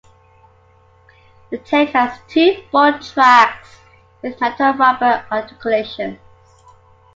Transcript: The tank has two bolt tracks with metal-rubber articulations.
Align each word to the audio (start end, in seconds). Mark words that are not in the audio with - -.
The 1.51 1.59
tank 1.59 1.91
has 1.91 2.17
two 2.27 2.63
bolt 2.71 3.03
tracks 3.03 3.77
with 4.23 4.41
metal-rubber 4.41 5.27
articulations. 5.31 6.17